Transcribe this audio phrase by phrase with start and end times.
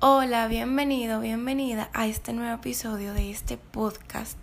[0.00, 4.38] Hola, bienvenido, bienvenida a este nuevo episodio de este podcast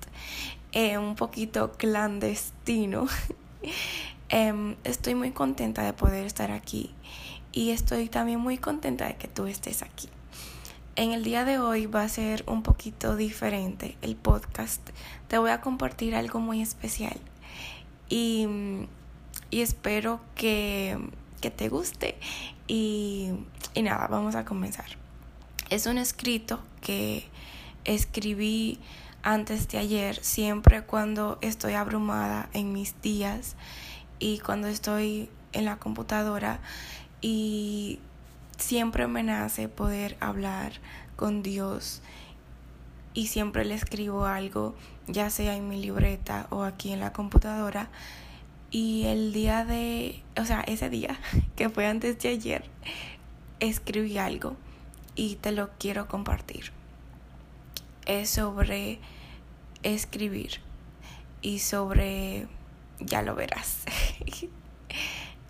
[0.74, 3.08] eh, un poquito clandestino.
[4.28, 6.92] Em, estoy muy contenta de poder estar aquí
[7.54, 10.10] y estoy también muy contenta de que tú estés aquí.
[10.98, 14.82] En el día de hoy va a ser un poquito diferente el podcast.
[15.30, 17.18] Te voy a compartir algo muy especial
[18.10, 18.46] y,
[19.52, 20.98] y espero que,
[21.40, 22.18] que, te guste
[22.68, 23.32] y,
[23.74, 25.05] y nada, vamos a comenzar.
[25.72, 27.26] Es un escrito que
[27.86, 28.78] escribí
[29.24, 33.56] antes de ayer, siempre cuando estoy abrumada en mis días
[34.20, 36.60] y cuando estoy en la computadora
[37.20, 38.00] y
[38.60, 40.74] siempre me nace poder hablar
[41.16, 42.04] con Dios
[43.16, 44.76] y siempre le escribo algo,
[45.08, 47.90] ya sea en mi libreta o aquí en la computadora.
[48.70, 51.20] Y el día de, o sea, ese día
[51.56, 52.70] que fue antes de ayer,
[53.60, 54.58] escribí algo
[55.16, 56.72] y te lo quiero compartir.
[58.06, 59.00] Es sobre
[59.84, 60.62] escribir
[61.42, 62.48] y sobre,
[63.00, 63.84] ya lo verás.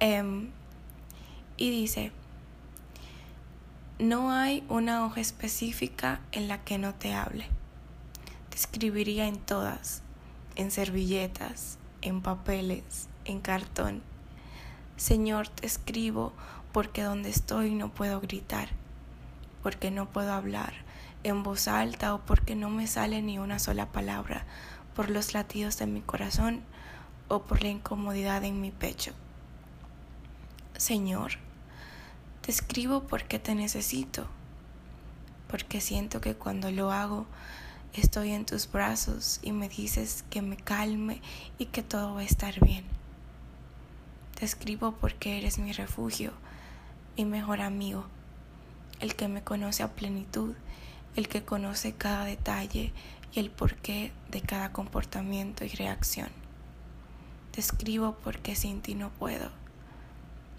[0.01, 0.49] um,
[1.57, 2.11] y dice,
[3.99, 7.47] no hay una hoja específica en la que no te hable.
[8.49, 10.01] Te escribiría en todas,
[10.55, 14.01] en servilletas, en papeles, en cartón.
[14.95, 16.31] Señor, te escribo
[16.71, 18.69] porque donde estoy no puedo gritar
[19.65, 20.75] porque no puedo hablar
[21.23, 24.45] en voz alta o porque no me sale ni una sola palabra
[24.95, 26.61] por los latidos de mi corazón
[27.29, 29.13] o por la incomodidad en mi pecho.
[30.77, 31.39] Señor,
[32.41, 34.27] te escribo porque te necesito,
[35.49, 37.25] porque siento que cuando lo hago
[37.93, 41.23] estoy en tus brazos y me dices que me calme
[41.57, 42.85] y que todo va a estar bien.
[44.37, 46.33] Te escribo porque eres mi refugio,
[47.17, 48.05] mi mejor amigo
[48.99, 50.55] el que me conoce a plenitud,
[51.15, 52.91] el que conoce cada detalle
[53.33, 56.29] y el porqué de cada comportamiento y reacción.
[57.51, 59.49] Te escribo porque sin ti no puedo,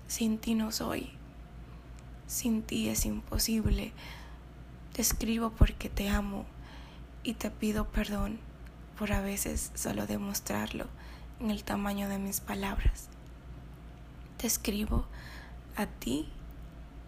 [0.09, 1.11] sin ti no soy,
[2.27, 3.93] sin ti es imposible.
[4.93, 6.47] Te escribo porque te amo
[7.23, 8.39] y te pido perdón
[8.99, 10.87] por a veces solo demostrarlo
[11.41, 13.09] en el tamaño de mis palabras.
[14.39, 15.07] Te escribo
[15.77, 16.29] a ti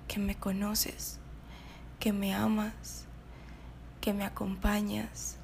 [0.08, 1.20] que me conoces,
[2.00, 3.04] que me amas,
[4.00, 5.36] que me acompañas,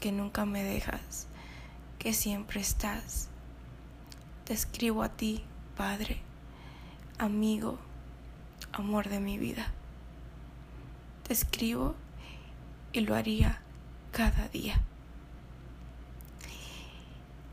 [0.00, 1.28] que nunca me dejas,
[1.98, 3.28] que siempre estás.
[4.44, 5.44] Te escribo a ti,
[5.76, 6.22] Padre,
[7.18, 7.78] amigo,
[8.72, 9.72] amor de mi vida.
[11.24, 11.94] Te escribo
[12.94, 13.60] y lo haría
[14.10, 14.80] cada día.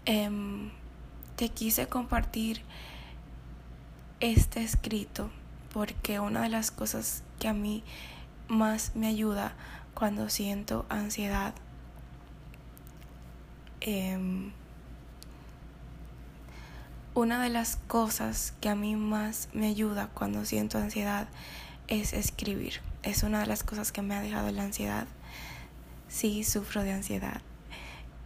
[0.05, 0.71] Em,
[1.35, 2.61] te quise compartir
[4.21, 5.29] este escrito
[5.75, 7.84] porque una de las cosas que a mí
[8.47, 9.53] más me ayuda
[9.94, 11.53] cuando siento ansiedad
[13.81, 14.53] em,
[17.13, 21.28] una de las cosas que a mí más me ayuda cuando siento ansiedad
[21.90, 22.80] es escribir.
[23.03, 25.07] Es una de las cosas que me ha dejado la ansiedad.
[26.07, 27.42] Sí, sufro de ansiedad.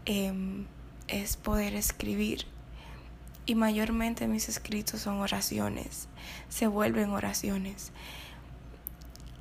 [0.06, 0.68] Em,
[1.08, 2.46] es poder escribir
[3.50, 6.08] y mayormente mis escritos son oraciones,
[6.50, 7.92] se vuelven oraciones.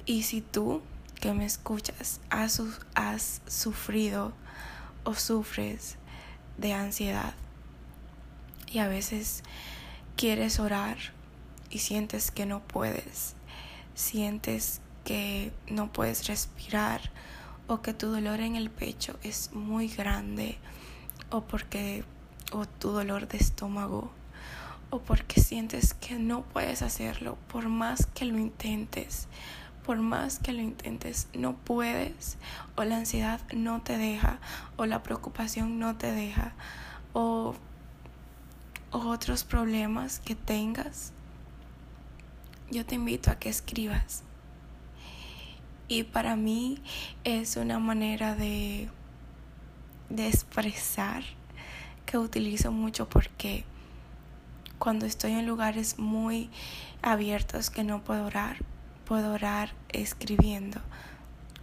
[0.06, 0.80] Y si tú
[1.20, 2.62] que me escuchas has,
[2.94, 4.32] has sufrido
[5.04, 5.96] o sufres
[6.56, 7.34] de ansiedad
[8.66, 9.42] y a veces
[10.16, 10.96] quieres orar
[11.68, 13.34] y sientes que no puedes,
[13.94, 17.10] sientes que no puedes respirar
[17.66, 20.56] o que tu dolor en el pecho es muy grande
[21.28, 22.04] o porque
[22.52, 24.10] o tu dolor de estómago
[24.90, 29.28] o porque sientes que no puedes hacerlo por más que lo intentes,
[29.84, 32.38] por más que lo intentes, no puedes
[32.76, 34.38] o la ansiedad no te deja
[34.76, 36.52] o la preocupación no te deja
[37.12, 37.54] o,
[38.90, 41.12] o otros problemas que tengas,
[42.70, 44.22] yo te invito a que escribas.
[45.90, 46.82] Y para mí
[47.24, 48.90] es una manera de,
[50.10, 51.22] de expresar
[52.08, 53.64] que utilizo mucho porque
[54.78, 56.48] cuando estoy en lugares muy
[57.02, 58.64] abiertos que no puedo orar,
[59.04, 60.80] puedo orar escribiendo.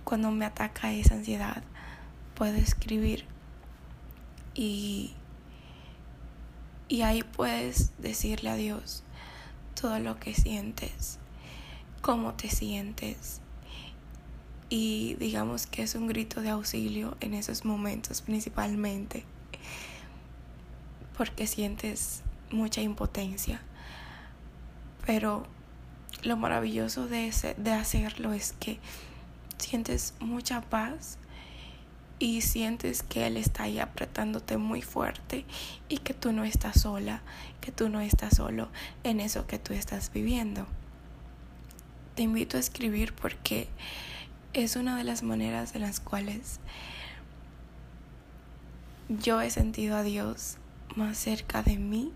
[0.03, 1.63] Cuando me ataca esa ansiedad,
[2.35, 3.25] puedo escribir
[4.53, 5.15] y,
[6.89, 9.01] y ahí puedes decirle a Dios
[9.73, 11.17] todo lo que sientes,
[12.03, 13.41] cómo te sientes.
[14.69, 19.25] Y digamos que es un grito de auxilio en esos momentos principalmente
[21.17, 23.61] porque sientes mucha impotencia.
[25.05, 25.45] Pero
[26.23, 28.79] lo maravilloso de, de hacerlo es que
[29.57, 31.17] sientes mucha paz
[32.17, 35.45] y sientes que Él está ahí apretándote muy fuerte
[35.89, 37.21] y que tú no estás sola,
[37.61, 38.69] que tú no estás solo
[39.03, 40.65] en eso que tú estás viviendo.
[42.15, 43.67] Te invito a escribir porque
[44.53, 46.59] es una de las maneras en las cuales
[49.09, 50.57] yo he sentido a Dios
[50.95, 52.11] más cerca de mí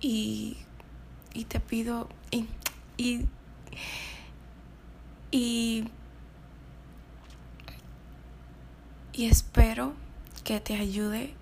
[0.00, 0.56] y,
[1.34, 2.46] y te pido y,
[2.96, 3.26] y,
[5.30, 5.84] y
[9.18, 9.94] y espero
[10.44, 11.34] que te ayude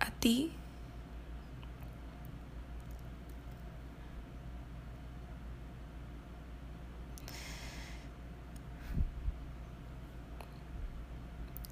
[0.00, 0.50] a ti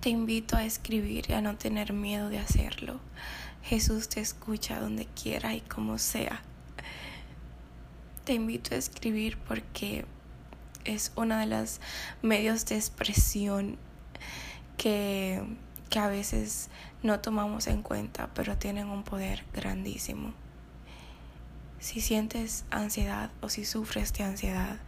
[0.00, 2.98] Te invito a escribir y a no tener miedo de hacerlo.
[3.62, 6.40] Jesús te escucha donde quiera y como sea.
[8.24, 10.06] Te invito a escribir porque
[10.86, 11.82] es uno de los
[12.22, 13.76] medios de expresión
[14.78, 15.42] que,
[15.90, 16.70] que a veces
[17.02, 20.32] no tomamos en cuenta, pero tienen un poder grandísimo.
[21.78, 24.78] Si sientes ansiedad o si sufres de ansiedad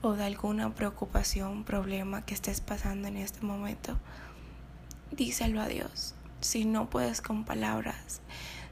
[0.00, 3.98] o de alguna preocupación, problema que estés pasando en este momento,
[5.10, 6.14] díselo a Dios.
[6.40, 8.20] Si no puedes con palabras,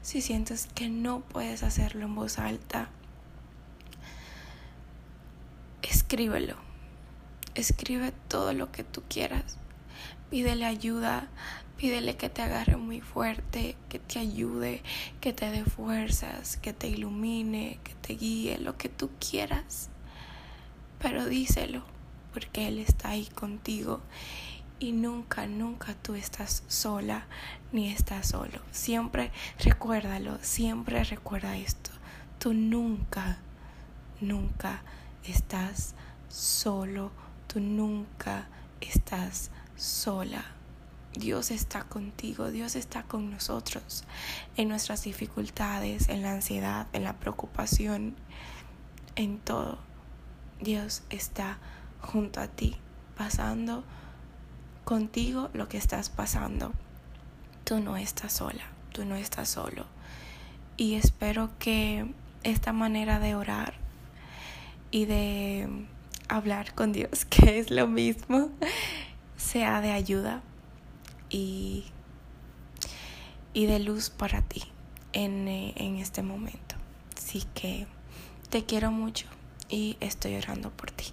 [0.01, 2.89] si sientes que no puedes hacerlo en voz alta,
[5.81, 6.55] escríbelo.
[7.55, 9.57] Escribe todo lo que tú quieras.
[10.29, 11.27] Pídele ayuda,
[11.77, 14.83] pídele que te agarre muy fuerte, que te ayude,
[15.21, 19.89] que te dé fuerzas, que te ilumine, que te guíe, lo que tú quieras.
[20.99, 21.83] Pero díselo,
[22.33, 24.01] porque Él está ahí contigo
[24.79, 27.25] y nunca, nunca tú estás sola
[27.71, 28.59] ni estás solo.
[28.71, 31.91] Siempre recuérdalo, siempre recuerda esto.
[32.39, 33.37] Tú nunca,
[34.21, 34.81] nunca
[35.23, 35.95] estás
[36.29, 37.11] solo,
[37.47, 38.47] tú nunca
[38.81, 40.43] estás sola.
[41.13, 44.03] Dios está contigo, Dios está con nosotros
[44.57, 48.15] en nuestras dificultades, en la ansiedad, en la preocupación,
[49.15, 49.77] en todo.
[50.59, 51.57] Dios está
[52.01, 52.75] junto a ti,
[53.17, 53.85] pasando
[54.85, 56.71] contigo lo que estás pasando.
[57.65, 59.85] Tú no estás sola, tú no estás solo.
[60.77, 62.05] Y espero que
[62.43, 63.73] esta manera de orar
[64.91, 65.67] y de
[66.29, 68.49] hablar con Dios, que es lo mismo,
[69.35, 70.41] sea de ayuda
[71.29, 71.85] y,
[73.53, 74.63] y de luz para ti
[75.11, 76.75] en, eh, en este momento.
[77.17, 77.87] Así que
[78.49, 79.27] te quiero mucho
[79.67, 81.05] y estoy orando por ti.